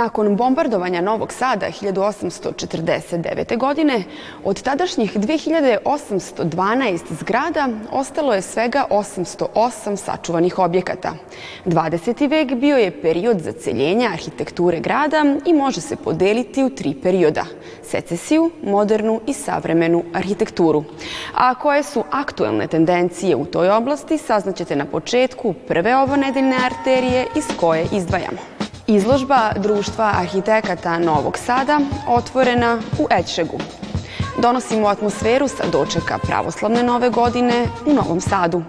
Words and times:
Nakon 0.00 0.36
bombardovanja 0.36 1.00
Novog 1.00 1.32
Sada 1.32 1.66
1849. 1.66 3.58
godine, 3.58 4.04
od 4.44 4.62
tadašnjih 4.62 5.16
2812 5.16 6.98
zgrada 7.10 7.68
ostalo 7.92 8.34
je 8.34 8.42
svega 8.42 8.84
808 8.90 9.96
sačuvanih 9.96 10.58
objekata. 10.58 11.12
20. 11.66 12.30
vek 12.30 12.54
bio 12.54 12.76
je 12.76 13.02
period 13.02 13.40
zaceljenja 13.40 14.10
arhitekture 14.12 14.80
grada 14.80 15.24
i 15.46 15.52
može 15.52 15.80
se 15.80 15.96
podeliti 15.96 16.64
u 16.64 16.70
tri 16.70 16.94
perioda– 17.02 17.44
secesiju, 17.90 18.50
modernu 18.62 19.20
i 19.26 19.32
savremenu 19.32 20.04
arhitekturu. 20.14 20.84
A 21.34 21.54
koje 21.54 21.82
su 21.82 22.04
aktuelne 22.10 22.66
tendencije 22.66 23.36
u 23.36 23.44
toj 23.44 23.70
oblasti 23.70 24.18
saznaćete 24.18 24.76
na 24.76 24.84
početku 24.84 25.52
prve 25.68 25.96
ovonedeljne 25.96 26.56
arterije 26.64 27.26
iz 27.36 27.44
koje 27.60 27.86
izdvajamo. 27.92 28.59
Izložba 28.90 29.52
Društva 29.56 30.12
arhitekata 30.16 30.98
Novog 30.98 31.38
Sada 31.38 31.80
otvorena 32.08 32.78
u 32.98 33.06
Ećšegu. 33.20 33.58
Donosimo 34.42 34.88
atmosferu 34.88 35.48
sa 35.48 35.64
dočeka 35.72 36.18
pravoslavne 36.18 36.82
nove 36.82 37.10
godine 37.10 37.66
u 37.86 37.94
Novom 37.94 38.20
Sadu. 38.20 38.62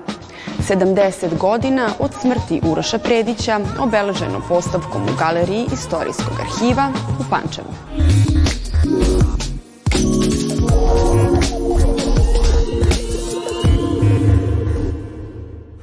70 0.69 1.37
godina 1.37 1.89
od 1.99 2.13
smrti 2.21 2.61
Uroša 2.71 2.97
Predića 2.97 3.59
obeleženo 3.79 4.41
postavkom 4.49 5.01
u 5.01 5.17
Galeriji 5.19 5.67
Istorijskog 5.73 6.33
arhiva 6.39 6.91
u 7.19 7.23
Pančevu. 7.29 8.30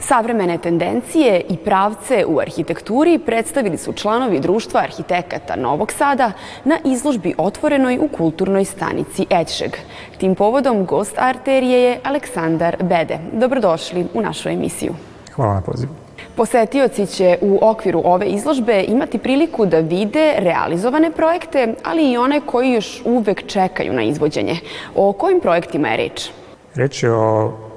Savremene 0.09 0.59
tendencije 0.59 1.41
i 1.49 1.57
pravce 1.57 2.25
u 2.27 2.39
arhitekturi 2.41 3.19
predstavili 3.19 3.77
su 3.77 3.93
članovi 3.93 4.41
Društva 4.41 4.81
arhitekata 4.81 5.57
Novog 5.57 5.93
Sada 5.93 6.33
na 6.65 6.79
izložbi 6.85 7.35
otvorenoj 7.39 7.99
u 7.99 8.09
kulturnoj 8.17 8.65
stanici 8.65 9.27
Ećšeg. 9.31 9.77
Tim 10.19 10.35
povodom 10.35 10.85
gost 10.85 11.15
arterije 11.19 11.81
je 11.81 12.01
Aleksandar 12.05 12.77
Bede. 12.83 13.19
Dobrodošli 13.33 14.07
u 14.15 14.21
našu 14.21 14.49
emisiju. 14.49 14.95
Hvala 15.35 15.55
na 15.55 15.61
pozivu. 15.61 15.93
Posetioci 16.37 17.07
će 17.07 17.39
u 17.41 17.59
okviru 17.63 18.03
ove 18.05 18.27
izložbe 18.27 18.85
imati 18.89 19.19
priliku 19.19 19.67
da 19.67 19.79
vide 19.79 20.35
realizovane 20.39 21.11
projekte, 21.11 21.75
ali 21.85 22.13
i 22.13 22.17
one 22.17 22.41
koji 22.41 22.73
još 22.73 23.03
uvek 23.05 23.47
čekaju 23.47 23.93
na 23.93 24.03
izvođenje. 24.03 24.57
O 24.95 25.13
kojim 25.13 25.41
projektima 25.41 25.89
je 25.89 25.97
reč? 25.97 26.31
Reč 26.75 27.03
je 27.03 27.13
o 27.13 27.68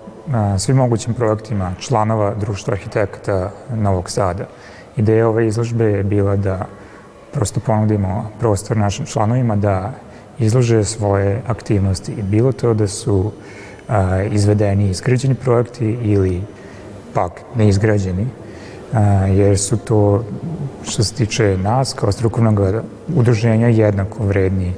svim 0.60 0.78
mogućim 0.78 1.14
projektima 1.14 1.72
članova 1.80 2.34
Društva 2.40 2.74
arhitekata 2.74 3.52
Novog 3.76 4.10
Sada. 4.10 4.48
Ideja 4.98 5.28
ove 5.28 5.48
izložbe 5.48 5.86
je 5.86 6.04
bila 6.04 6.36
da 6.36 6.66
prosto 7.32 7.60
ponudimo 7.60 8.32
prostor 8.40 8.78
našim 8.78 9.06
članovima 9.06 9.56
da 9.56 9.92
izlože 10.40 10.84
svoje 10.84 11.42
aktivnosti. 11.48 12.16
Bilo 12.22 12.52
to 12.52 12.74
da 12.74 12.88
su 12.88 13.32
a, 13.88 14.22
izvedeni 14.22 14.90
izgrađeni 14.90 15.36
projekti 15.36 15.98
ili 16.02 16.42
pak 17.14 17.32
neizgrađeni, 17.56 18.28
a, 18.94 19.02
jer 19.28 19.60
su 19.60 19.78
to, 19.78 20.24
što 20.84 21.04
se 21.04 21.14
tiče 21.14 21.58
nas, 21.58 21.94
kao 21.94 22.12
strukovnog 22.12 22.60
udruženja, 23.16 23.68
jednako 23.68 24.24
vredni 24.24 24.74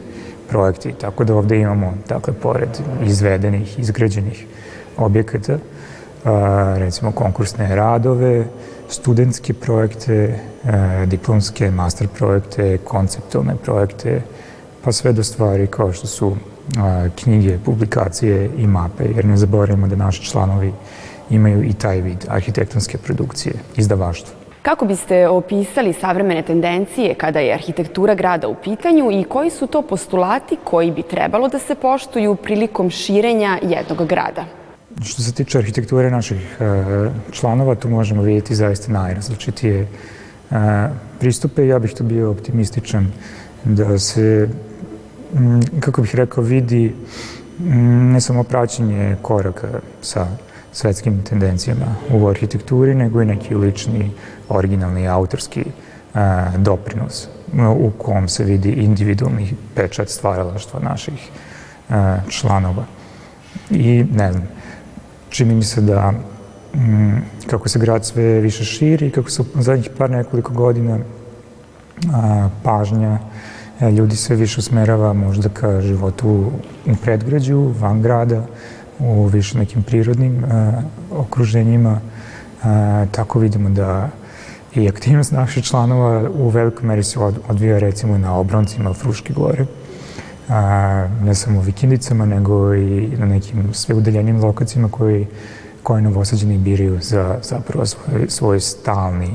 projekti. 0.50 0.94
Tako 1.02 1.24
da 1.24 1.36
ovde 1.36 1.60
imamo, 1.60 1.94
dakle, 2.10 2.34
pored 2.34 2.70
izvedenih, 3.04 3.80
izgrađenih 3.80 4.46
objekata, 4.98 5.58
recimo 6.78 7.12
konkursne 7.12 7.76
radove, 7.76 8.46
studentske 8.90 9.54
projekte, 9.54 10.40
diplomske 11.06 11.72
master 11.72 12.08
projekte, 12.08 12.78
konceptualne 12.78 13.56
projekte, 13.56 14.22
pa 14.84 14.92
sve 14.92 15.14
do 15.14 15.24
stvari 15.24 15.68
kao 15.68 15.94
što 15.94 16.08
su 16.08 16.36
knjige, 17.24 17.58
publikacije 17.66 18.50
i 18.58 18.68
mape, 18.68 19.04
jer 19.16 19.26
ne 19.26 19.38
zaboravimo 19.38 19.88
da 19.88 19.96
naši 19.96 20.24
članovi 20.24 20.74
imaju 21.30 21.64
i 21.64 21.74
taj 21.74 22.02
vid 22.02 22.26
arhitektonske 22.30 22.98
produkcije, 22.98 23.54
izdavaštva. 23.76 24.36
Kako 24.62 24.86
biste 24.86 25.28
opisali 25.28 25.94
savremene 25.94 26.42
tendencije 26.42 27.14
kada 27.14 27.40
je 27.40 27.54
arhitektura 27.54 28.16
grada 28.16 28.48
u 28.48 28.56
pitanju 28.56 29.12
i 29.12 29.24
koji 29.24 29.50
su 29.50 29.68
to 29.68 29.82
postulati 29.82 30.58
koji 30.64 30.92
bi 30.92 31.02
trebalo 31.04 31.48
da 31.48 31.60
se 31.60 31.76
poštuju 31.76 32.36
prilikom 32.36 32.90
širenja 32.90 33.60
jednog 33.62 34.08
grada? 34.08 34.46
Što 35.02 35.22
se 35.22 35.32
tiče 35.32 35.58
arhitekture 35.58 36.12
naših 36.12 36.58
e, 36.60 36.66
članova, 37.32 37.76
tu 37.76 37.90
možemo 37.90 38.22
vidjeti 38.22 38.56
zaista 38.56 38.92
najrazličitije 38.92 39.82
e, 39.82 39.88
pristupe. 41.20 41.68
Ja 41.68 41.80
bih 41.80 41.94
to 41.94 42.04
bio 42.04 42.32
optimističan 42.32 43.08
da 43.64 44.00
se, 44.00 44.50
kako 45.80 46.02
bih 46.02 46.16
rekao, 46.16 46.44
vidi 46.44 46.96
ne 48.12 48.22
samo 48.22 48.44
praćenje 48.44 49.16
koraka 49.22 49.68
sa 50.02 50.28
svetskim 50.72 51.24
tendencijama 51.24 51.96
u 52.12 52.28
arhitekturi, 52.28 52.96
nego 52.96 53.22
i 53.22 53.26
neki 53.26 53.56
lični, 53.56 54.12
originalni, 54.50 55.08
autorski 55.08 55.62
e, 55.62 55.66
doprinos 56.58 57.28
u 57.78 57.92
kom 57.98 58.28
se 58.28 58.44
vidi 58.44 58.72
individualni 58.72 59.54
pečat 59.76 60.10
stvaralaštva 60.10 60.80
naših 60.80 61.30
članova. 62.30 62.86
I 63.70 64.06
ne 64.16 64.32
znam, 64.32 64.48
čini 65.34 65.56
mi 65.56 65.64
se 65.64 65.82
da 65.82 66.14
m, 66.74 67.22
kako 67.50 67.70
se 67.70 67.80
grad 67.80 68.06
sve 68.06 68.24
više 68.40 68.64
širi, 68.64 69.12
kako 69.12 69.30
se 69.30 69.42
u 69.42 69.62
zadnjih 69.62 69.90
par 69.98 70.10
nekoliko 70.10 70.54
godina 70.54 71.00
a, 72.14 72.50
pažnja 72.64 73.20
a, 73.80 73.88
e, 73.88 73.92
ljudi 73.92 74.16
sve 74.16 74.36
više 74.36 74.60
usmerava 74.60 75.14
možda 75.14 75.50
ka 75.50 75.82
životu 75.82 76.30
u 76.86 76.96
predgrađu, 77.04 77.72
van 77.80 78.02
grada, 78.02 78.46
u 79.00 79.26
više 79.26 79.58
nekim 79.58 79.84
prirodnim 79.84 80.44
a, 80.44 80.72
okruženjima. 81.12 82.00
A, 82.64 83.06
tako 83.12 83.40
vidimo 83.40 83.70
da 83.70 84.10
i 84.76 84.90
aktivnost 84.90 85.32
naših 85.32 85.64
članova 85.64 86.30
u 86.30 86.50
velikoj 86.50 86.88
meri 86.88 87.04
se 87.04 87.20
odvija 87.48 87.80
recimo 87.80 88.18
na 88.18 88.38
obroncima 88.38 88.94
Fruške 88.94 89.34
gore 89.34 89.66
a, 90.50 91.08
ne 91.24 91.36
samo 91.36 91.62
vikindicama, 91.62 92.26
nego 92.26 92.76
i 92.76 93.08
na 93.18 93.26
nekim 93.26 93.74
sve 93.74 93.96
udaljenim 93.96 94.44
lokacijama 94.44 94.90
koji, 94.92 95.28
koje 95.84 96.02
novosađeni 96.02 96.58
biraju 96.58 97.00
za 97.02 97.38
zapravo 97.42 97.86
svoj, 97.86 98.26
svoj 98.28 98.60
stalni 98.60 99.32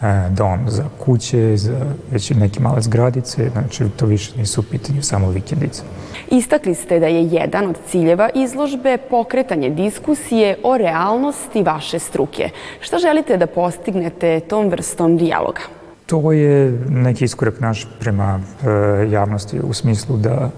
a, 0.00 0.28
dom, 0.28 0.58
za 0.66 0.84
kuće, 1.04 1.56
za 1.56 1.80
već 2.10 2.30
neke 2.30 2.60
male 2.60 2.82
zgradice, 2.82 3.50
znači 3.52 3.84
to 3.96 4.06
više 4.06 4.36
nisu 4.36 4.60
u 4.60 4.64
pitanju 4.70 5.02
samo 5.02 5.30
vikendice. 5.30 5.82
Istakli 6.30 6.74
ste 6.74 7.00
da 7.00 7.06
je 7.06 7.26
jedan 7.26 7.66
od 7.66 7.76
ciljeva 7.90 8.30
izložbe 8.34 8.98
pokretanje 9.10 9.70
diskusije 9.70 10.56
o 10.62 10.76
realnosti 10.76 11.62
vaše 11.62 11.98
struke. 11.98 12.50
Šta 12.80 12.98
želite 12.98 13.36
da 13.36 13.46
postignete 13.46 14.40
tom 14.40 14.68
vrstom 14.68 15.16
dijaloga? 15.16 15.77
To 16.08 16.32
je 16.32 16.72
neki 16.88 17.24
iskorak 17.24 17.60
naš 17.60 17.86
prema 18.00 18.40
e, 18.40 18.68
javnosti 19.10 19.60
u 19.60 19.72
smislu 19.72 20.16
da 20.16 20.50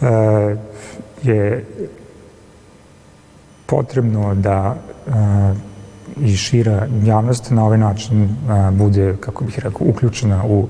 e, 0.00 0.56
je 1.22 1.64
potrebno 3.66 4.34
da 4.34 4.76
e, 5.06 5.10
i 6.20 6.36
šira 6.36 6.86
javnost 7.04 7.50
na 7.50 7.64
ovaj 7.64 7.78
način 7.78 8.22
e, 8.22 8.28
bude, 8.70 9.16
kako 9.20 9.44
bih 9.44 9.58
rekao, 9.58 9.86
uključena 9.86 10.44
u 10.46 10.68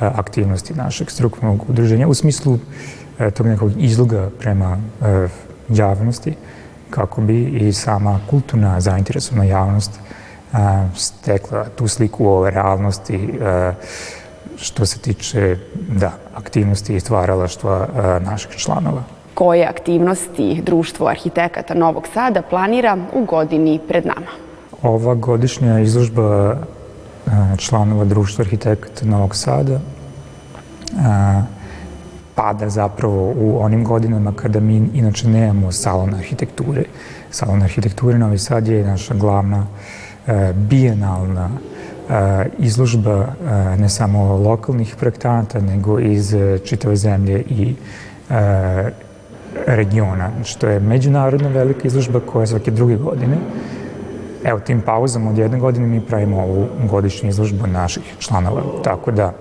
e, 0.00 0.04
aktivnosti 0.06 0.74
našeg 0.74 1.10
strukovnog 1.10 1.64
udruženja 1.68 2.08
u 2.08 2.14
smislu 2.14 2.58
e, 3.18 3.30
tog 3.30 3.46
nekog 3.46 3.72
izloga 3.76 4.30
prema 4.38 4.78
javnosti 5.68 6.34
kako 6.90 7.20
bi 7.20 7.44
i 7.44 7.72
sama 7.72 8.20
kulturna 8.30 8.80
zainteresovana 8.80 9.44
javnost 9.44 10.00
stekla 10.96 11.64
tu 11.76 11.88
sliku 11.88 12.26
o 12.26 12.50
realnosti 12.50 13.38
što 14.56 14.86
se 14.86 14.98
tiče 14.98 15.56
da, 15.88 16.12
aktivnosti 16.34 16.96
i 16.96 17.00
stvaralaštva 17.00 17.88
naših 18.20 18.50
članova. 18.50 19.02
Koje 19.34 19.66
aktivnosti 19.66 20.62
Društvo 20.62 21.06
arhitekata 21.08 21.74
Novog 21.74 22.06
Sada 22.14 22.42
planira 22.42 22.96
u 23.14 23.24
godini 23.24 23.80
pred 23.88 24.06
nama? 24.06 24.26
Ova 24.82 25.14
godišnja 25.14 25.80
izložba 25.80 26.56
članova 27.56 28.04
Društva 28.04 28.42
arhitekata 28.42 29.06
Novog 29.06 29.36
Sada 29.36 29.80
pada 32.34 32.68
zapravo 32.68 33.32
u 33.36 33.58
onim 33.60 33.84
godinama 33.84 34.32
kada 34.32 34.60
mi 34.60 34.90
inače 34.94 35.28
nemamo 35.28 35.72
salon 35.72 36.14
arhitekture. 36.14 36.84
Salon 37.30 37.62
arhitekture 37.62 38.18
Novi 38.18 38.38
Sad 38.38 38.68
je 38.68 38.84
naša 38.84 39.14
glavna 39.14 39.58
uh, 39.58 39.66
bijenalna 40.54 41.48
e, 41.50 42.48
izložba 42.58 43.26
e, 43.26 43.76
ne 43.76 43.88
samo 43.88 44.36
lokalnih 44.36 44.96
projektanata, 44.96 45.60
nego 45.60 45.98
iz 45.98 46.34
čitave 46.64 46.96
zemlje 46.96 47.40
i 47.40 47.74
regiona, 49.66 50.30
što 50.44 50.66
je 50.68 50.80
međunarodna 50.80 51.48
velika 51.48 51.80
izložba 51.84 52.20
koja 52.20 52.42
je 52.42 52.46
svake 52.46 52.70
druge 52.70 52.96
godine. 52.96 53.36
Evo, 54.44 54.60
tim 54.60 54.80
pauzom 54.80 55.26
od 55.26 55.38
jedne 55.38 55.58
godine 55.58 55.86
mi 55.86 56.00
pravimo 56.00 56.42
ovu 56.42 56.66
godišnju 56.90 57.28
izložbu 57.28 57.66
naših 57.66 58.02
članova, 58.18 58.62
tako 58.84 59.10
da 59.10 59.32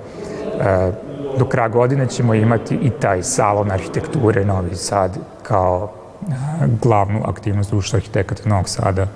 do 1.37 1.45
kraja 1.45 1.67
godine 1.67 2.07
ćemo 2.07 2.33
imati 2.33 2.75
i 2.75 2.89
taj 2.89 3.23
salon 3.23 3.71
arhitekture 3.71 4.45
Novi 4.45 4.75
Sad 4.75 5.17
kao 5.43 5.91
glavnu 6.81 7.21
aktivnost 7.25 7.69
društva 7.69 7.97
arhitekata 7.97 8.49
Novog 8.49 8.69
Sada 8.69 9.07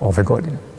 ove 0.00 0.22
godine. 0.22 0.75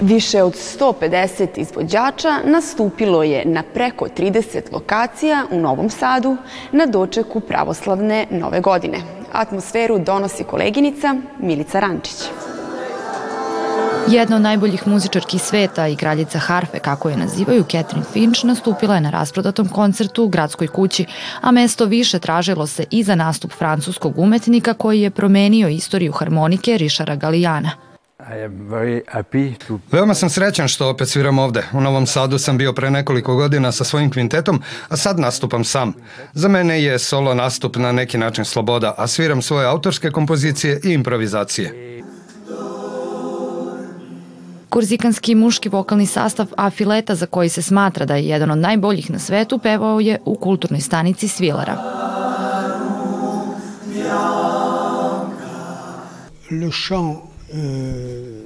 Više 0.00 0.42
od 0.42 0.52
150 0.80 1.48
izvođača 1.56 2.38
nastupilo 2.44 3.22
je 3.22 3.44
na 3.44 3.62
preko 3.74 4.06
30 4.16 4.72
lokacija 4.72 5.44
u 5.50 5.60
Novom 5.60 5.90
Sadu 5.90 6.36
na 6.72 6.86
dočeku 6.86 7.40
pravoslavne 7.40 8.26
nove 8.30 8.60
godine. 8.60 8.98
Atmosferu 9.32 9.98
donosi 9.98 10.44
koleginica 10.44 11.14
Milica 11.40 11.80
Rančić. 11.80 12.16
Jedna 14.08 14.36
od 14.36 14.42
najboljih 14.42 14.88
muzičarki 14.88 15.38
sveta 15.38 15.88
i 15.88 15.96
kraljica 15.96 16.38
harfe, 16.38 16.78
kako 16.78 17.08
je 17.08 17.16
nazivaju, 17.16 17.62
Catherine 17.62 18.06
Finch, 18.12 18.44
nastupila 18.44 18.94
je 18.94 19.00
na 19.00 19.10
rasprodatom 19.10 19.68
koncertu 19.68 20.24
u 20.24 20.28
gradskoj 20.28 20.68
kući, 20.68 21.06
a 21.40 21.50
mesto 21.50 21.84
više 21.84 22.18
tražilo 22.18 22.66
se 22.66 22.84
i 22.90 23.02
za 23.02 23.14
nastup 23.14 23.52
francuskog 23.52 24.18
umetnika 24.18 24.74
koji 24.74 25.00
je 25.00 25.10
promenio 25.10 25.68
istoriju 25.68 26.12
harmonike 26.12 26.78
Rišara 26.78 27.16
Galijana– 27.16 27.70
Veoma 29.92 30.14
sam 30.14 30.30
srećan 30.30 30.68
što 30.68 30.88
opet 30.88 31.08
sviram 31.08 31.38
ovde. 31.38 31.62
U 31.72 31.80
Novom 31.80 32.06
Sadu 32.06 32.38
sam 32.38 32.58
bio 32.58 32.72
pre 32.72 32.90
nekoliko 32.90 33.34
godina 33.34 33.72
sa 33.72 33.84
svojim 33.84 34.10
kvintetom, 34.10 34.62
a 34.88 34.96
sad 34.96 35.18
nastupam 35.18 35.64
sam. 35.64 35.92
Za 36.32 36.48
mene 36.48 36.82
je 36.82 36.98
solo 36.98 37.34
nastup 37.34 37.76
na 37.76 37.92
neki 37.92 38.18
način 38.18 38.44
sloboda, 38.44 38.94
a 38.98 39.06
sviram 39.06 39.42
svoje 39.42 39.66
autorske 39.66 40.10
kompozicije 40.10 40.80
i 40.84 40.92
improvizacije. 40.92 42.02
Kurzikanski 44.68 45.34
muški 45.34 45.68
vokalni 45.68 46.06
sastav 46.06 46.46
Afileta, 46.56 47.14
za 47.14 47.26
koji 47.26 47.48
se 47.48 47.62
smatra 47.62 48.06
da 48.06 48.16
je 48.16 48.28
jedan 48.28 48.50
od 48.50 48.58
najboljih 48.58 49.10
na 49.10 49.18
svetu, 49.18 49.58
pevao 49.58 50.00
je 50.00 50.18
u 50.24 50.34
kulturnoj 50.34 50.80
stanici 50.80 51.28
Svilara. 51.28 51.76
Le 56.50 56.70
chant 56.70 57.25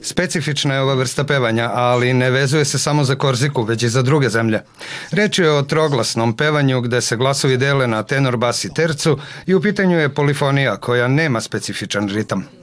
Specifična 0.03 0.75
je 0.75 0.81
ova 0.81 0.95
vrsta 0.95 1.25
pevanja, 1.25 1.71
ali 1.75 2.13
ne 2.15 2.31
vezuje 2.31 2.65
se 2.65 2.79
samo 2.79 3.05
za 3.05 3.15
Korziku, 3.15 3.63
već 3.63 3.83
i 3.83 3.89
za 3.89 4.03
druge 4.03 4.29
zemlje. 4.29 4.63
Reč 5.11 5.39
je 5.39 5.51
o 5.51 5.63
troglasnom 5.63 6.37
pevanju 6.37 6.81
gde 6.81 7.01
se 7.01 7.17
glasovi 7.17 7.57
dele 7.57 7.87
na 7.87 8.03
tenor, 8.03 8.37
bas 8.37 8.65
i 8.65 8.75
tercu 8.75 9.19
i 9.47 9.55
u 9.55 9.61
pitanju 9.61 9.99
je 9.99 10.15
polifonija 10.15 10.77
koja 10.77 11.09
nema 11.09 11.41
specifičan 11.41 12.09
ritam. 12.09 12.60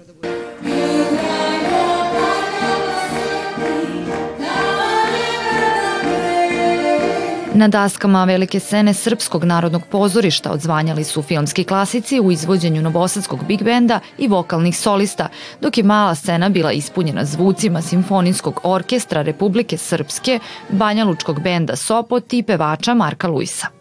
Na 7.58 7.68
daskama 7.68 8.26
velike 8.26 8.60
scene 8.60 8.94
Srpskog 8.94 9.44
narodnog 9.44 9.82
pozorišta 9.92 10.52
odzvanjali 10.52 11.04
su 11.04 11.22
filmski 11.22 11.64
klasici 11.64 12.20
u 12.20 12.32
izvođenju 12.32 12.82
novosadskog 12.82 13.40
big 13.48 13.64
benda 13.64 14.00
i 14.18 14.28
vokalnih 14.28 14.78
solista, 14.78 15.28
dok 15.62 15.78
je 15.78 15.84
mala 15.84 16.16
scena 16.16 16.50
bila 16.50 16.72
ispunjena 16.72 17.26
zvucima 17.26 17.82
Simfonijskog 17.82 18.60
orkestra 18.64 19.22
Republike 19.22 19.78
Srpske, 19.78 20.40
Banjalučkog 20.70 21.42
benda 21.42 21.76
Sopot 21.76 22.34
i 22.34 22.44
pevača 22.44 22.94
Marka 22.94 23.28
Luisa. 23.28 23.77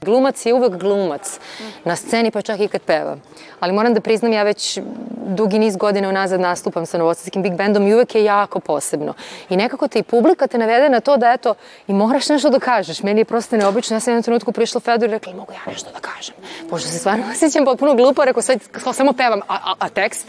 Glumac 0.00 0.46
je 0.46 0.54
uvek 0.54 0.72
glumac 0.72 1.38
na 1.84 1.96
sceni 1.96 2.30
pa 2.30 2.42
čak 2.42 2.60
i 2.60 2.68
kad 2.68 2.82
peva. 2.82 3.16
Ali 3.60 3.72
moram 3.72 3.94
da 3.94 4.00
priznam 4.00 4.32
ja 4.32 4.42
već 4.42 4.78
dugi 5.26 5.58
niz 5.58 5.76
godina 5.76 6.08
unazad 6.08 6.40
nastupam 6.40 6.86
sa 6.86 6.98
novosadskim 6.98 7.42
big 7.42 7.52
bandom 7.52 7.86
i 7.86 7.94
uvek 7.94 8.14
je 8.14 8.24
jako 8.24 8.60
posebno. 8.60 9.14
I 9.48 9.56
nekako 9.56 9.88
te 9.88 9.98
i 9.98 10.02
publika 10.02 10.46
te 10.46 10.58
navede 10.58 10.88
na 10.88 11.00
to 11.00 11.16
da 11.16 11.32
eto 11.32 11.54
i 11.88 11.92
moraš 11.92 12.28
nešto 12.28 12.50
da 12.50 12.58
kažeš. 12.58 13.02
Meni 13.02 13.20
je 13.20 13.24
prosto 13.24 13.56
neobično. 13.56 13.96
Ja 13.96 14.00
sam 14.00 14.12
jednom 14.12 14.22
trenutku 14.22 14.52
prišla 14.52 14.80
Fedor 14.80 15.08
i 15.08 15.12
rekla 15.12 15.32
mogu 15.32 15.52
ja 15.52 15.72
nešto 15.72 15.90
da 15.92 16.00
kažem. 16.00 16.34
Pošto 16.70 16.88
se 16.88 16.98
stvarno 16.98 17.24
osjećam 17.30 17.64
potpuno 17.64 17.94
glupo, 17.94 18.24
rekao 18.24 18.42
sad 18.42 18.60
samo 18.92 19.12
pevam, 19.12 19.40
a, 19.48 19.54
a, 19.54 19.74
a 19.78 19.88
tekst? 19.88 20.26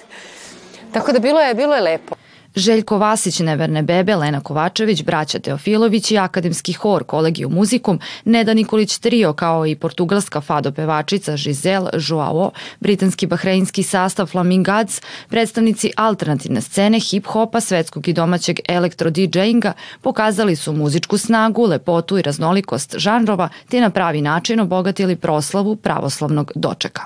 Tako 0.94 1.12
da 1.12 1.20
bilo 1.20 1.42
je, 1.42 1.54
bilo 1.54 1.76
je 1.76 1.82
lepo. 1.82 2.16
Željko 2.56 2.98
Vasić, 2.98 3.40
Neverne 3.40 3.84
bebe, 3.84 4.16
Lena 4.16 4.42
Kovačević, 4.42 5.04
braća 5.04 5.40
Teofilović 5.40 6.12
i 6.12 6.18
akademski 6.18 6.74
hor 6.74 7.04
Kolegiju 7.04 7.50
muzikum, 7.50 8.00
Neda 8.26 8.54
Nikolić 8.54 8.98
trio 8.98 9.34
kao 9.34 9.66
i 9.66 9.76
portugalska 9.76 10.42
fado 10.42 10.72
pevačica 10.72 11.36
Giselle 11.36 11.90
Joao, 12.10 12.52
britanski 12.80 13.28
bahreinski 13.28 13.84
sastav 13.84 14.26
Flamingads, 14.26 15.02
predstavnici 15.30 15.92
alternativne 15.96 16.62
scene, 16.62 17.00
hip-hopa, 17.00 17.62
svetskog 17.62 18.08
i 18.08 18.14
domaćeg 18.14 18.60
elektro 18.68 19.10
DJinga 19.10 19.74
pokazali 20.02 20.56
su 20.56 20.74
muzičku 20.74 21.18
snagu, 21.18 21.66
lepotu 21.66 22.18
i 22.18 22.22
raznolikost 22.22 22.96
žanrova 22.98 23.50
te 23.70 23.82
na 23.82 23.90
pravi 23.90 24.22
način 24.22 24.60
obogatili 24.60 25.16
proslavu 25.16 25.76
pravoslavnog 25.76 26.52
dočeka. 26.56 27.02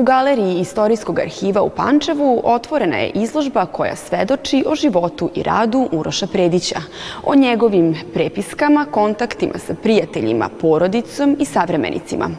U 0.00 0.02
galeriji 0.02 0.60
Istorijskog 0.60 1.18
arhiva 1.18 1.62
u 1.62 1.70
Pančevu 1.70 2.40
otvorena 2.44 2.96
je 2.96 3.10
izložba 3.10 3.66
koja 3.66 3.96
svedoči 3.96 4.64
o 4.66 4.74
životu 4.74 5.30
i 5.34 5.42
radu 5.42 5.88
Uroša 5.92 6.26
Predića, 6.26 6.80
o 7.24 7.34
njegovim 7.34 7.96
prepiskama, 8.14 8.86
kontaktima 8.90 9.58
sa 9.58 9.74
prijateljima, 9.82 10.48
porodicom 10.60 11.36
i 11.40 11.44
savremenicima. 11.44 12.30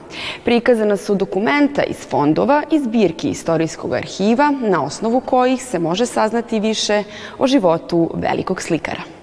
Prikazana 0.45 0.97
su 0.97 1.15
dokumenta 1.15 1.83
iz 1.83 2.07
fondova 2.09 2.63
i 2.71 2.79
zbirki 2.79 3.29
Istorijskog 3.29 3.93
arhiva 3.93 4.53
na 4.61 4.83
osnovu 4.83 5.19
kojih 5.19 5.63
se 5.63 5.79
može 5.79 6.05
saznati 6.05 6.59
više 6.59 7.03
o 7.39 7.47
životu 7.47 8.11
velikog 8.13 8.61
slikara. 8.61 9.20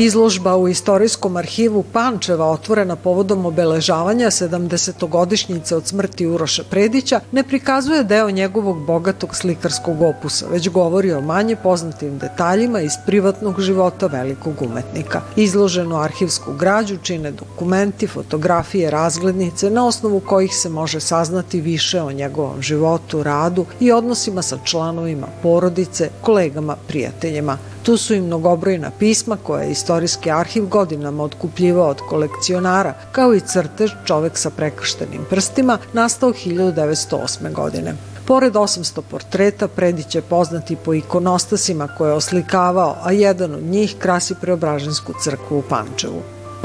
Izložba 0.00 0.56
u 0.56 0.68
Istorijskom 0.68 1.36
arhivu 1.36 1.84
Pančeva 1.92 2.46
otvorena 2.50 2.96
povodom 2.96 3.46
obeležavanja 3.46 4.30
70-godišnjice 4.30 5.74
od 5.74 5.86
smrti 5.86 6.26
Uroša 6.26 6.64
Predića 6.70 7.20
ne 7.32 7.42
prikazuje 7.42 8.04
deo 8.04 8.30
njegovog 8.30 8.86
bogatog 8.86 9.36
slikarskog 9.36 10.02
opusa, 10.02 10.46
već 10.50 10.68
govori 10.68 11.12
o 11.12 11.20
manje 11.20 11.56
poznatim 11.56 12.18
detaljima 12.18 12.80
iz 12.80 12.92
privatnog 13.06 13.60
života 13.60 14.06
velikog 14.06 14.62
umetnika. 14.62 15.20
Izloženu 15.36 15.96
arhivsku 15.96 16.52
građu 16.52 16.96
čine 17.02 17.30
dokumenti, 17.30 18.06
fotografije, 18.06 18.90
razglednice 18.90 19.70
na 19.70 19.86
osnovu 19.86 20.20
kojih 20.20 20.54
se 20.54 20.68
može 20.68 21.00
saznati 21.00 21.60
više 21.60 22.02
o 22.02 22.12
njegovom 22.12 22.62
životu, 22.62 23.22
radu 23.22 23.66
i 23.80 23.92
odnosima 23.92 24.42
sa 24.42 24.58
članovima 24.64 25.26
porodice, 25.42 26.10
kolegama, 26.20 26.76
prijateljima. 26.88 27.58
Tu 27.82 27.96
su 27.96 28.14
i 28.14 28.20
mnogobrojna 28.20 28.90
pisma 28.98 29.36
koje 29.42 29.64
je 29.64 29.70
istorijski 29.70 30.30
arhiv 30.30 30.66
godinama 30.66 31.22
otkupljivao 31.22 31.88
od 31.88 32.00
kolekcionara, 32.08 32.94
kao 33.12 33.34
i 33.34 33.40
crtež 33.40 33.90
Čovek 34.04 34.38
sa 34.38 34.50
prekrštenim 34.50 35.24
prstima, 35.30 35.78
nastao 35.92 36.32
1908. 36.32 37.52
godine. 37.52 37.94
Pored 38.26 38.52
800 38.52 39.00
portreta, 39.10 39.68
Predić 39.68 40.14
je 40.14 40.22
poznati 40.22 40.76
po 40.76 40.94
ikonostasima 40.94 41.88
koje 41.98 42.10
je 42.10 42.14
oslikavao, 42.14 42.96
a 43.02 43.12
jedan 43.12 43.54
od 43.54 43.62
njih 43.62 43.94
krasi 43.98 44.34
Preobražensku 44.40 45.12
crkvu 45.24 45.58
u 45.58 45.62
Pančevu. 45.62 46.22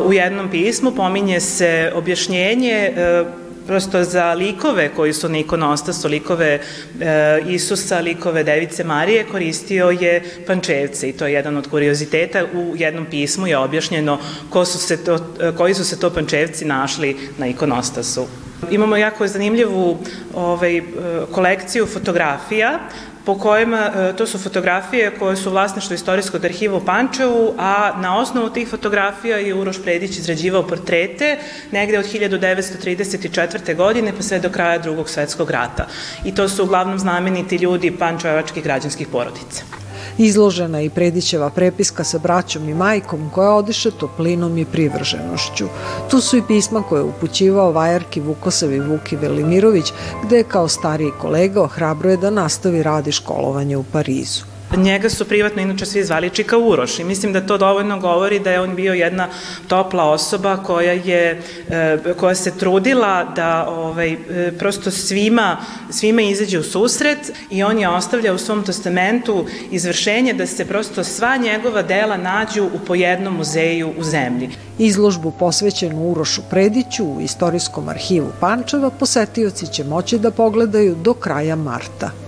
U 0.07 0.13
jednom 0.13 0.51
pismu 0.51 0.91
pominje 0.91 1.39
se 1.39 1.91
objašnjenje 1.95 2.71
e, 2.71 3.25
prosto 3.67 4.03
za 4.03 4.33
likove 4.33 4.89
koji 4.95 5.13
su 5.13 5.29
na 5.29 5.37
ikonostasu, 5.37 6.07
likove 6.07 6.59
e, 6.99 7.41
Isusa, 7.47 7.99
likove 7.99 8.43
Device 8.43 8.83
Marije, 8.83 9.25
koristio 9.31 9.89
je 9.89 10.23
pančevce 10.47 11.09
i 11.09 11.13
to 11.13 11.27
je 11.27 11.33
jedan 11.33 11.57
od 11.57 11.67
kurioziteta. 11.69 12.45
U 12.53 12.73
jednom 12.75 13.05
pismu 13.05 13.47
je 13.47 13.57
objašnjeno 13.57 14.19
ko 14.49 14.65
su 14.65 14.77
se 14.77 15.03
to, 15.03 15.19
koji 15.57 15.73
su 15.73 15.85
se 15.85 15.99
to 15.99 16.09
pančevci 16.09 16.65
našli 16.65 17.17
na 17.37 17.47
ikonostasu. 17.47 18.25
Imamo 18.71 18.97
jako 18.97 19.27
zanimljivu 19.27 19.97
ovaj, 20.33 20.77
e, 20.77 20.83
kolekciju 21.31 21.85
fotografija 21.85 22.79
po 23.25 23.37
kojima, 23.37 23.91
e, 23.95 24.13
to 24.15 24.27
su 24.27 24.39
fotografije 24.39 25.11
koje 25.19 25.35
su 25.35 25.51
vlasništvo 25.51 25.93
Istorijskog 25.93 26.45
arhiva 26.45 26.77
u 26.77 26.85
Pančevu, 26.85 27.53
a 27.57 27.93
na 28.01 28.17
osnovu 28.17 28.49
tih 28.49 28.67
fotografija 28.67 29.37
je 29.37 29.53
Uroš 29.53 29.81
Predić 29.83 30.17
izrađivao 30.17 30.67
portrete 30.67 31.37
negde 31.71 31.99
od 31.99 32.05
1934. 32.05 33.75
godine 33.75 34.13
pa 34.17 34.23
sve 34.23 34.39
do 34.39 34.49
kraja 34.49 34.77
drugog 34.77 35.09
svetskog 35.09 35.51
rata. 35.51 35.87
I 36.25 36.35
to 36.35 36.49
su 36.49 36.63
uglavnom 36.63 36.99
znameniti 36.99 37.55
ljudi 37.55 37.97
pančevačkih 37.97 38.63
građanskih 38.63 39.07
porodica. 39.07 39.84
Izložena 40.17 40.79
je 40.79 40.85
i 40.85 40.89
Predićeva 40.89 41.49
prepiska 41.49 42.03
sa 42.03 42.17
braćom 42.17 42.69
i 42.69 42.73
majkom 42.73 43.29
koja 43.33 43.51
odiše 43.51 43.91
toplinom 43.91 44.57
i 44.57 44.65
privrženošću. 44.65 45.65
Tu 46.11 46.21
su 46.21 46.37
i 46.37 46.43
pisma 46.47 46.83
koje 46.89 46.99
je 46.99 47.03
upućivao 47.03 47.71
vajarki 47.71 48.21
Vukosavi 48.21 48.79
Vuki 48.79 49.15
Velimirović, 49.15 49.93
gde 50.23 50.37
je 50.37 50.43
kao 50.43 50.67
stariji 50.67 51.11
kolega 51.21 51.61
ohrabruje 51.61 52.17
da 52.17 52.29
nastavi 52.29 52.83
radi 52.83 53.11
školovanje 53.11 53.77
u 53.77 53.83
Parizu. 53.83 54.54
Njega 54.77 55.09
su 55.09 55.25
privatno 55.25 55.61
inače 55.61 55.85
svi 55.85 56.03
zvali 56.03 56.29
Čika 56.29 56.57
Uroš 56.57 56.99
i 56.99 57.03
mislim 57.03 57.33
da 57.33 57.47
to 57.47 57.57
dovoljno 57.57 57.99
govori 57.99 58.39
da 58.39 58.51
je 58.51 58.59
on 58.59 58.75
bio 58.75 58.93
jedna 58.93 59.27
topla 59.67 60.03
osoba 60.03 60.57
koja 60.57 60.91
je 60.91 61.41
e, 61.69 61.97
koja 62.17 62.35
se 62.35 62.57
trudila 62.57 63.23
da 63.35 63.67
ovaj 63.69 64.11
e, 64.13 64.17
prosto 64.59 64.91
svima 64.91 65.57
svima 65.89 66.21
izađe 66.21 66.59
u 66.59 66.63
susret 66.63 67.31
i 67.49 67.63
on 67.63 67.79
je 67.79 67.89
ostavlja 67.89 68.33
u 68.33 68.37
svom 68.37 68.63
testamentu 68.63 69.45
izvršenje 69.71 70.33
da 70.33 70.47
se 70.47 70.65
prosto 70.65 71.03
sva 71.03 71.37
njegova 71.37 71.81
dela 71.81 72.17
nađu 72.17 72.63
u 72.65 72.79
pojednom 72.87 73.35
muzeju 73.35 73.93
u 73.97 74.03
zemlji. 74.03 74.49
Izložbu 74.79 75.31
posvećenu 75.31 76.11
Urošu 76.11 76.41
Prediću 76.49 77.05
u 77.05 77.21
Istorijskom 77.21 77.89
arhivu 77.89 78.31
Pančeva 78.39 78.89
posetioci 78.89 79.67
će 79.67 79.83
moći 79.83 80.19
da 80.19 80.31
pogledaju 80.31 80.95
do 80.95 81.13
kraja 81.13 81.55
marta. 81.55 82.24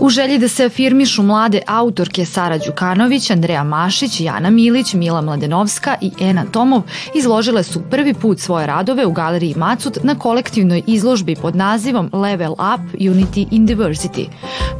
U 0.00 0.08
želji 0.08 0.38
da 0.38 0.48
se 0.48 0.64
afirmišu 0.64 1.22
mlade 1.22 1.60
autorke 1.66 2.24
Sara 2.24 2.58
Đukanović, 2.58 3.30
Andreja 3.30 3.64
Mašić, 3.64 4.20
Jana 4.20 4.50
Milić, 4.50 4.94
Mila 4.94 5.20
Mladenovska 5.20 5.96
i 6.00 6.10
Ena 6.20 6.44
Tomov 6.52 6.82
izložile 7.14 7.62
su 7.62 7.82
prvi 7.90 8.14
put 8.14 8.38
svoje 8.38 8.66
radove 8.66 9.06
u 9.06 9.12
galeriji 9.12 9.54
Macut 9.56 9.98
na 10.02 10.14
kolektivnoj 10.14 10.82
izložbi 10.86 11.36
pod 11.36 11.56
nazivom 11.56 12.10
Level 12.12 12.52
Up 12.52 13.00
Unity 13.00 13.46
in 13.50 13.66
Diversity. 13.66 14.26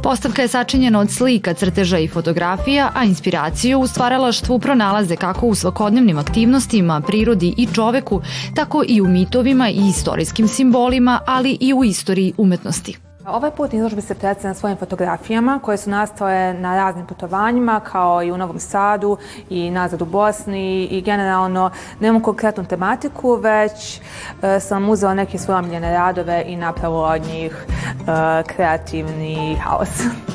Postavka 0.03 0.41
je 0.41 0.47
sačinjena 0.47 0.99
od 0.99 1.11
slika, 1.11 1.53
crteža 1.53 1.99
i 1.99 2.07
fotografija, 2.07 2.91
a 2.95 3.03
inspiraciju 3.03 3.79
u 3.79 3.87
stvaralaštvu 3.87 4.59
pronalaze 4.59 5.15
kako 5.15 5.47
u 5.47 5.55
svakodnevnim 5.55 6.17
aktivnostima, 6.17 7.01
prirodi 7.01 7.53
i 7.57 7.67
čoveku, 7.73 8.21
tako 8.55 8.83
i 8.87 9.01
u 9.01 9.07
mitovima 9.07 9.69
i 9.69 9.89
istorijskim 9.89 10.47
simbolima, 10.47 11.19
ali 11.25 11.57
i 11.59 11.73
u 11.73 11.83
istoriji 11.83 12.33
umetnosti. 12.37 13.10
Ovaj 13.31 13.51
put 13.51 13.73
izložbi 13.73 14.01
se 14.01 14.15
predstavlja 14.15 14.53
svojim 14.53 14.77
fotografijama 14.77 15.59
koje 15.59 15.77
su 15.77 15.89
nastale 15.89 16.53
na 16.53 16.75
raznim 16.75 17.05
putovanjima 17.05 17.79
kao 17.79 18.23
i 18.23 18.31
u 18.31 18.37
Novom 18.37 18.59
Sadu 18.59 19.17
i 19.49 19.71
nazad 19.71 20.01
u 20.01 20.05
Bosni 20.05 20.85
i 20.85 21.01
generalno 21.01 21.71
nemam 21.99 22.21
konkretnu 22.21 22.65
tematiku, 22.65 23.35
već 23.35 24.01
e, 24.41 24.59
sam 24.59 24.89
uzela 24.89 25.13
neke 25.13 25.37
svoje 25.37 25.59
omiljene 25.59 25.93
radove 25.93 26.43
i 26.47 26.55
napravila 26.55 27.09
od 27.09 27.21
njih 27.21 27.65
e, 27.67 28.43
kreativni 28.43 29.55
haos. 29.55 29.89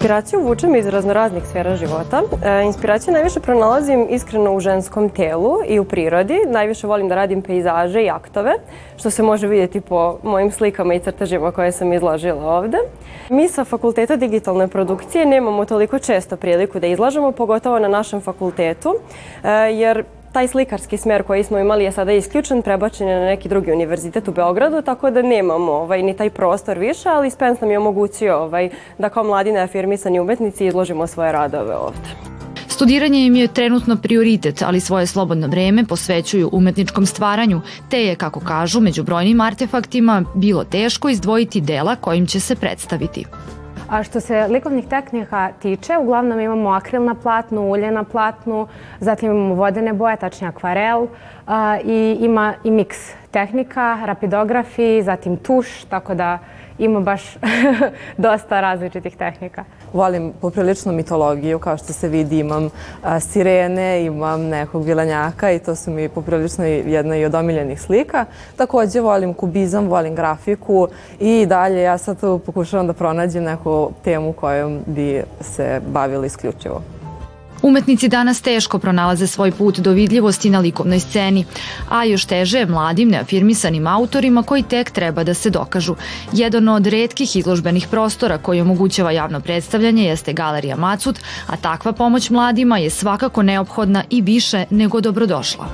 Inspiraciju 0.00 0.40
vučem 0.40 0.76
iz 0.76 0.86
raznoraznih 0.86 1.46
sfera 1.46 1.76
života. 1.76 2.22
E, 2.44 2.62
inspiraciju 2.64 3.14
najviše 3.14 3.40
pronalazim 3.40 4.06
iskreno 4.10 4.54
u 4.54 4.60
ženskom 4.60 5.10
telu 5.10 5.58
i 5.68 5.78
u 5.78 5.84
prirodi. 5.84 6.38
Najviše 6.48 6.86
volim 6.86 7.08
da 7.08 7.14
radim 7.14 7.42
pejzaže 7.42 8.02
i 8.02 8.10
aktove, 8.10 8.52
što 8.96 9.10
se 9.10 9.22
može 9.22 9.46
vidjeti 9.46 9.80
po 9.80 10.18
mojim 10.22 10.50
slikama 10.50 10.94
i 10.94 11.00
crtežima 11.00 11.52
koje 11.52 11.72
sam 11.72 11.92
izložila 11.92 12.56
ovde. 12.56 12.78
Mi 13.28 13.48
sa 13.48 13.64
Fakulteta 13.64 14.16
digitalne 14.16 14.68
produkcije 14.68 15.26
nemamo 15.26 15.64
toliko 15.64 15.98
često 15.98 16.36
priliku 16.36 16.80
da 16.80 16.86
izlažemo, 16.86 17.32
pogotovo 17.32 17.78
na 17.78 17.88
našem 17.88 18.20
fakultetu, 18.20 18.94
e, 19.44 19.50
jer 19.52 20.04
taj 20.32 20.48
slikarski 20.48 20.96
smer 20.96 21.22
koji 21.22 21.44
smo 21.44 21.58
imali 21.58 21.84
je 21.84 21.92
sada 21.92 22.12
isključen, 22.12 22.62
prebačen 22.62 23.08
je 23.08 23.20
na 23.20 23.26
neki 23.26 23.48
drugi 23.48 23.72
univerzitet 23.72 24.28
u 24.28 24.32
Beogradu, 24.32 24.82
tako 24.82 25.10
da 25.10 25.22
nemamo 25.22 25.72
ovaj, 25.72 26.02
ni 26.02 26.16
taj 26.16 26.30
prostor 26.30 26.78
više, 26.78 27.08
ali 27.08 27.30
Spence 27.30 27.60
nam 27.60 27.70
je 27.70 27.78
omogućio 27.78 28.36
ovaj, 28.36 28.70
da 28.98 29.08
kao 29.08 29.24
mladi 29.24 29.52
neafirmisani 29.52 30.20
umetnici 30.20 30.66
izložimo 30.66 31.06
svoje 31.06 31.32
radove 31.32 31.76
ovde. 31.76 32.30
Studiranje 32.68 33.26
im 33.26 33.34
je 33.36 33.48
trenutno 33.48 33.96
prioritet, 33.96 34.62
ali 34.62 34.80
svoje 34.80 35.06
slobodno 35.06 35.46
vreme 35.46 35.84
posvećuju 35.84 36.50
umetničkom 36.52 37.06
stvaranju, 37.06 37.60
te 37.90 38.02
je, 38.02 38.14
kako 38.14 38.40
kažu, 38.40 38.80
među 38.80 39.02
brojnim 39.02 39.40
artefaktima 39.40 40.24
bilo 40.34 40.64
teško 40.64 41.08
izdvojiti 41.08 41.60
dela 41.60 41.96
kojim 41.96 42.26
će 42.26 42.40
se 42.40 42.56
predstaviti. 42.56 43.24
A 43.90 44.02
što 44.02 44.20
se 44.20 44.46
likovnih 44.48 44.86
tehnika 44.88 45.48
tiče, 45.62 45.98
uglavnom 45.98 46.40
imamo 46.40 46.70
akril 46.70 47.04
na 47.04 47.14
platnu, 47.14 47.70
ulje 47.70 47.90
na 47.90 48.04
platnu, 48.04 48.66
zatim 49.00 49.30
imamo 49.30 49.54
vodene 49.54 49.92
boje, 49.92 50.16
tačnije 50.16 50.48
akvarel 50.48 51.06
a, 51.46 51.78
i 51.84 52.16
ima 52.20 52.54
i 52.64 52.70
miks 52.70 53.12
tehnika, 53.30 53.98
rapidografi, 54.04 55.02
zatim 55.02 55.36
tuš, 55.36 55.84
tako 55.84 56.14
da 56.14 56.38
ima 56.80 57.00
baš 57.00 57.22
dosta 58.16 58.60
različitih 58.60 59.16
tehnika. 59.16 59.64
Volim 59.92 60.32
poprilično 60.40 60.92
mitologiju, 60.92 61.58
kao 61.58 61.76
što 61.76 61.92
se 61.92 62.08
vidi 62.08 62.38
imam 62.38 62.70
a, 63.02 63.20
sirene, 63.20 64.04
imam 64.04 64.40
nekog 64.40 64.84
vilanjaka 64.84 65.50
i 65.50 65.58
to 65.58 65.74
su 65.74 65.90
mi 65.90 66.08
poprilično 66.08 66.64
jedna 66.64 67.16
i 67.16 67.24
od 67.24 67.34
omiljenih 67.34 67.80
slika. 67.80 68.24
Takođe 68.56 69.00
volim 69.00 69.34
kubizam, 69.34 69.88
volim 69.88 70.14
grafiku 70.14 70.88
i 71.20 71.46
dalje 71.46 71.82
ja 71.82 71.98
sad 71.98 72.16
pokušavam 72.46 72.86
da 72.86 72.92
pronađem 72.92 73.44
neku 73.44 73.90
temu 74.04 74.32
kojom 74.32 74.80
bi 74.86 75.22
se 75.40 75.80
bavila 75.92 76.26
isključivo. 76.26 76.99
Umetnici 77.62 78.08
danas 78.08 78.40
teško 78.40 78.78
pronalaze 78.78 79.26
svoj 79.26 79.50
put 79.50 79.78
do 79.78 79.90
vidljivosti 79.90 80.50
na 80.50 80.58
likovnoj 80.58 81.00
sceni, 81.00 81.44
a 81.88 82.04
još 82.04 82.24
teže 82.24 82.58
je 82.58 82.66
mladim 82.66 83.08
neafirmisanim 83.08 83.86
autorima 83.86 84.42
koji 84.42 84.62
tek 84.62 84.90
treba 84.90 85.24
da 85.24 85.34
se 85.34 85.50
dokažu. 85.50 85.94
Jedan 86.32 86.68
od 86.68 86.86
redkih 86.86 87.36
izložbenih 87.36 87.86
prostora 87.90 88.38
koji 88.38 88.60
omogućava 88.60 89.10
javno 89.10 89.40
predstavljanje 89.40 90.04
jeste 90.04 90.32
Galerija 90.32 90.76
Macut, 90.76 91.20
a 91.46 91.56
takva 91.56 91.92
pomoć 91.92 92.30
mladima 92.30 92.78
je 92.78 92.90
svakako 92.90 93.42
neophodna 93.42 94.04
i 94.10 94.22
više 94.22 94.64
nego 94.70 95.00
dobrodošla. 95.00 95.68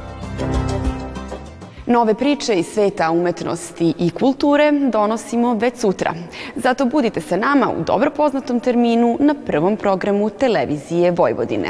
Nove 1.86 2.14
priče 2.14 2.54
iz 2.54 2.66
sveta 2.66 3.10
umetnosti 3.10 3.94
i 3.98 4.10
kulture 4.10 4.72
donosimo 4.92 5.54
već 5.54 5.76
sutra. 5.76 6.14
Zato 6.56 6.84
budite 6.84 7.20
sa 7.20 7.36
nama 7.36 7.70
u 7.78 7.84
dobro 7.84 8.10
poznatom 8.10 8.60
terminu 8.60 9.16
na 9.20 9.34
prvom 9.46 9.76
programu 9.76 10.30
televizije 10.30 11.10
Vojvodine. 11.10 11.68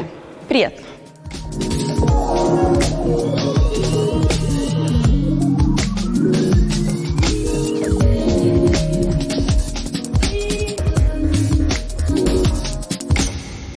Prijatno! 0.48 0.95